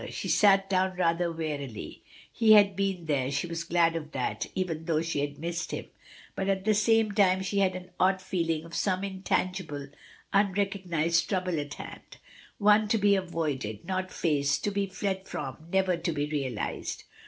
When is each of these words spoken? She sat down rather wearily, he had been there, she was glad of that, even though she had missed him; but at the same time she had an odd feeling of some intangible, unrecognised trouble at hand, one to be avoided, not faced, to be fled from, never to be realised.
She 0.09 0.29
sat 0.29 0.67
down 0.67 0.95
rather 0.97 1.31
wearily, 1.31 2.01
he 2.33 2.53
had 2.53 2.75
been 2.75 3.05
there, 3.05 3.29
she 3.29 3.45
was 3.45 3.63
glad 3.63 3.95
of 3.95 4.13
that, 4.13 4.47
even 4.55 4.85
though 4.85 5.03
she 5.03 5.19
had 5.19 5.37
missed 5.37 5.69
him; 5.69 5.85
but 6.33 6.49
at 6.49 6.65
the 6.65 6.73
same 6.73 7.11
time 7.11 7.43
she 7.43 7.59
had 7.59 7.75
an 7.75 7.91
odd 7.99 8.19
feeling 8.19 8.65
of 8.65 8.73
some 8.73 9.03
intangible, 9.03 9.89
unrecognised 10.33 11.29
trouble 11.29 11.59
at 11.59 11.75
hand, 11.75 12.17
one 12.57 12.87
to 12.87 12.97
be 12.97 13.15
avoided, 13.15 13.85
not 13.85 14.11
faced, 14.11 14.63
to 14.63 14.71
be 14.71 14.87
fled 14.87 15.27
from, 15.27 15.67
never 15.71 15.95
to 15.95 16.11
be 16.11 16.25
realised. 16.25 17.03